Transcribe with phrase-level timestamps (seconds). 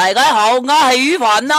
[0.00, 1.54] 大家好，我是宇凡呐。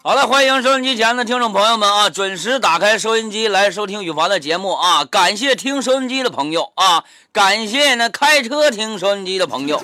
[0.00, 5.04] 好了，欢迎收音机前的听众朋友们啊，准时打开收音机来收听羽凡的节目啊！
[5.04, 7.02] 感谢听收音机的朋友啊，
[7.32, 9.82] 感谢呢开车听收音机的朋友，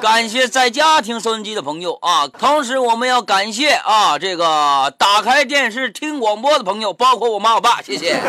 [0.00, 2.28] 感谢在家听收音机的朋友啊！
[2.28, 8.20] 同时，我们要感谢啊这个打开电视听广播的朋友，包括我妈我爸，谢谢。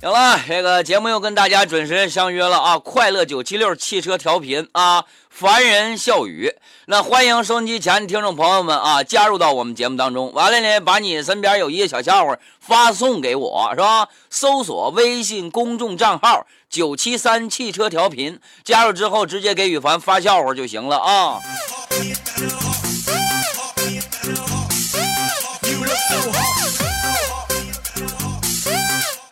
[0.00, 2.78] 行了，这个节目又跟大家准时相约了啊！
[2.78, 6.54] 快乐九七六汽车调频啊，凡人笑语。
[6.86, 10.32] 那欢迎收音机前听众朋友们啊，加入到我们节目当中。
[10.32, 14.08] 完了呢，把你身边有一些小笑话发送给我，是吧？
[14.30, 21.38] 搜索微信公众账号九七三汽车调频，加入之后直接给羽凡发笑话就行了啊。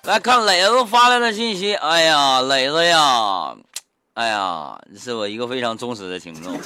[0.09, 3.55] 来看磊子发来的信息，哎呀，磊子呀，
[4.15, 6.57] 哎呀，是我一个非常忠实的听众。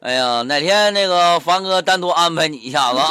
[0.00, 3.08] 哎呀，哪天那个凡哥单独安排你一下子啊？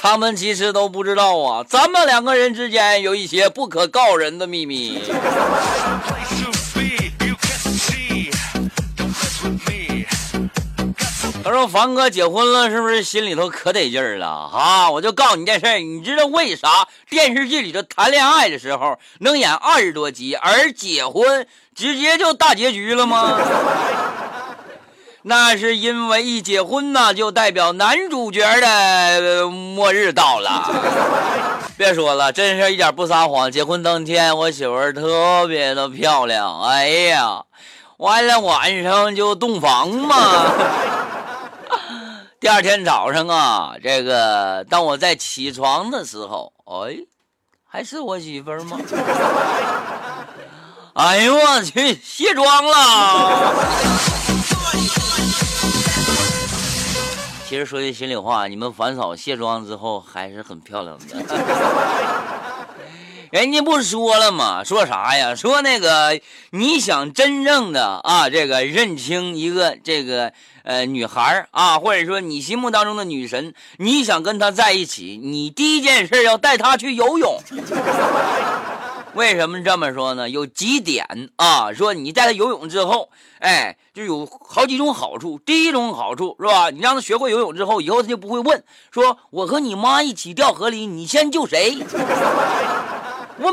[0.00, 5.02] 他们其实都不知道啊，咱们两个人之间有一些不可告人的秘密。
[11.44, 14.88] 他说：“凡哥结婚了，是不是心里头可得劲儿了啊？
[14.90, 23.36] 我就告诉你件事，你知道为啥电视剧里头谈恋爱的时候能演二十多集，而结婚直接就大结局了吗？
[25.22, 30.70] 那是因为一结婚呢，就代表男主角的末日到了。
[31.76, 33.50] 别说了，真是一点不撒谎。
[33.50, 37.42] 结婚当天，我媳妇儿特别的漂亮，哎呀，
[37.96, 40.44] 完了晚上就洞房嘛。”
[42.42, 46.96] 第二天早上啊，这个当我在起床的时候，哎，
[47.64, 48.80] 还是我媳妇儿吗？
[50.94, 53.54] 哎呦我去，卸妆了。
[57.48, 61.04] 其实说句心里话，你们凡嫂卸妆之后还是很漂亮的。
[63.32, 64.62] 人家不说了吗？
[64.62, 65.34] 说啥呀？
[65.34, 66.20] 说那个
[66.50, 70.34] 你想真正的啊，这个认清一个这个。
[70.64, 77.36] 呃，女孩啊，或者说你心目当中的女神，你想跟她在一起，你第一件事要带她去游泳。
[79.14, 80.30] 为什么这么说呢？
[80.30, 83.08] 有几点啊，说你带她游泳之后，
[83.40, 85.40] 哎，就有好几种好处。
[85.44, 86.70] 第一种好处是吧？
[86.70, 91.76] 你让她学会游泳之后，以后她就不会问，说我和你妈一起掉河里，你先救谁？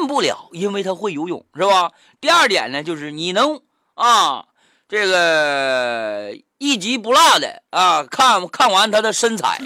[0.08, 1.92] 不了，因为他会游泳，是吧？
[2.22, 3.62] 第二点呢，就是你能
[3.96, 4.46] 啊，
[4.88, 6.38] 这个。
[6.62, 9.62] 一集不落的啊，看看完他的身材。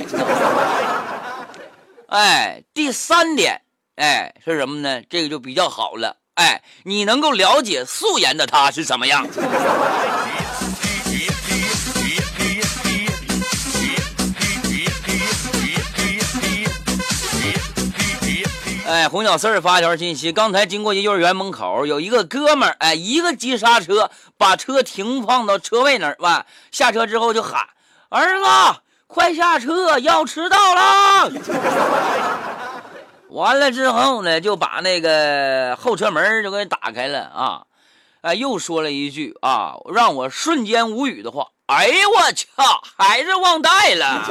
[2.05, 3.63] 哎，第三点，
[3.95, 5.01] 哎是什么呢？
[5.09, 6.17] 这个就比较好了。
[6.35, 9.25] 哎，你能够了解素颜的他是什么样。
[18.87, 27.65] 哎，红小四发一条信息，刚才经过一幼儿园门口，有一个哥们儿，哎，一个急刹车，把车停放到车位那儿，完下车之后就喊
[28.09, 28.45] ：“儿子，
[29.07, 31.31] 快下车，要迟到了。”
[33.29, 37.61] 完了之后呢，就把那个后车门就给打开了啊，
[38.21, 44.21] 哎，又说了一句啊，让我瞬间无语的话：“哎呦我操，孩子忘带了。”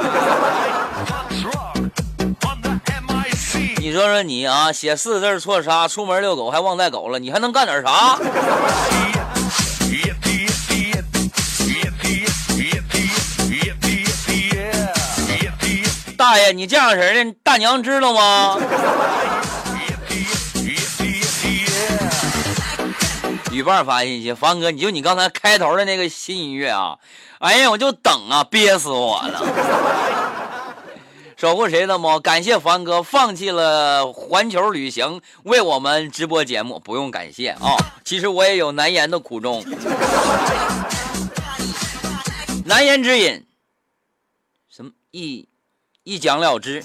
[3.83, 8.17] 你说说你啊，写四字错杀，出门遛狗还忘带狗了，你还能干点啥？
[16.15, 18.57] 大爷，你这样式的，大娘知道吗？
[23.51, 26.95] 雨伴发信息，凡哥，你就你刚才开头的那个新音乐啊，
[27.39, 30.32] 哎呀，我就等啊，憋死我了。
[31.43, 32.21] 守护谁的猫？
[32.21, 36.79] 感谢凡哥放弃了环球旅行，为我们直播节目。
[36.79, 37.75] 不用感谢啊，
[38.05, 39.61] 其实我也有难言的苦衷，
[42.63, 43.45] 难言之隐，
[44.73, 45.45] 什么一
[46.05, 46.81] 一讲了之。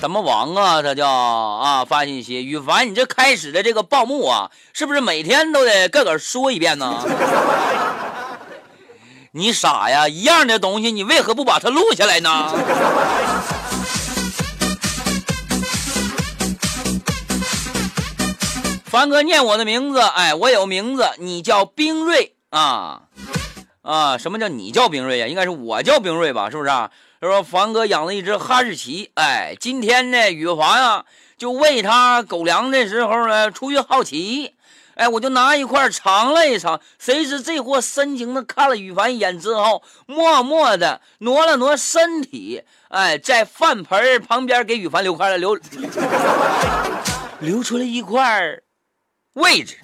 [0.00, 0.80] 什么王啊？
[0.80, 1.84] 他叫啊！
[1.84, 7.04] 发信息，羽凡，你这开始的这个报幕啊，是不是每天都得个个说一遍呢？
[9.32, 10.08] 你傻呀！
[10.08, 12.50] 一样的东西，你为何不把它录下来呢？
[18.86, 23.02] 凡哥念我的名字，哎，我有名字，你叫冰瑞啊
[23.82, 24.16] 啊！
[24.16, 25.26] 什么叫你叫冰瑞呀？
[25.26, 26.48] 应该是我叫冰瑞吧？
[26.48, 26.90] 是不是啊？
[27.22, 31.04] 他说凡哥养了一只哈士奇，哎，今天呢，羽凡呀
[31.36, 34.54] 就喂它狗粮的时候呢，出于好奇。
[34.94, 45.58] 哎，我就拿一块尝了一尝，谁知这货深情的看了羽凡一眼之后，默默的挪了挪身体，哎，在饭盆旁边给羽凡留块了留，
[47.40, 48.58] 留出了一块
[49.34, 49.76] 位置。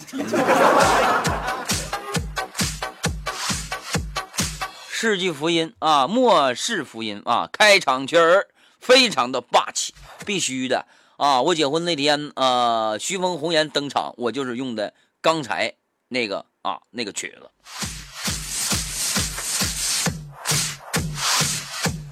[4.98, 8.48] 世纪福音啊，末世福音啊，开场曲儿
[8.80, 9.92] 非常的霸气，
[10.24, 10.86] 必须的
[11.18, 11.42] 啊！
[11.42, 14.94] 我结婚那天，呃，徐峰红颜登场，我就是用的。
[15.20, 15.74] 刚才
[16.08, 17.50] 那个啊，那个曲子，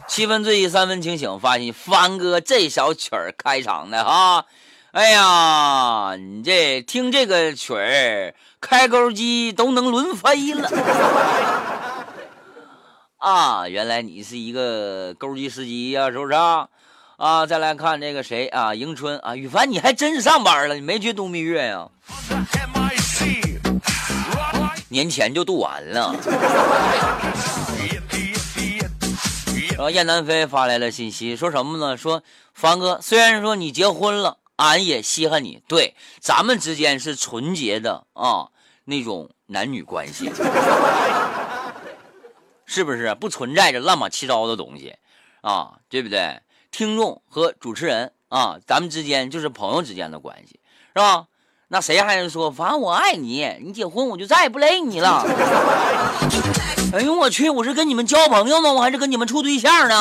[0.07, 4.45] 七分醉意三分清醒，发现帆哥这小曲儿开场的哈，
[4.91, 10.71] 哎呀，你这听这个曲儿，开钩机都能轮飞了
[13.19, 13.69] 啊！
[13.69, 16.69] 原来你是一个钩机司机呀，是不是啊？
[17.17, 21.89] 啊，再来看这个谁啊，迎春啊，羽凡，你还真上班了，你没去度蜜月呀？
[24.89, 26.15] 年前就度完了。
[29.71, 31.97] 然后燕南飞发来了信息，说什么呢？
[31.97, 32.23] 说
[32.53, 35.63] 凡哥，虽然说你结婚了，俺也稀罕你。
[35.67, 38.49] 对，咱们之间是纯洁的啊，
[38.85, 40.31] 那种男女关系，
[42.75, 44.97] 是不是不存在着乱码七糟的东西
[45.43, 45.75] 啊？
[45.89, 46.41] 对不对？
[46.73, 50.59] 听众和主持人啊，咱们之间就是朋友之间的关系，
[50.93, 51.27] 是吧？
[51.69, 55.23] 那谁还能说，反正我爱你，你结婚我就再也不勒你了。
[56.93, 58.73] 哎呦我去，我是跟你们交朋友呢？
[58.75, 59.95] 我还是跟你们处对象呢？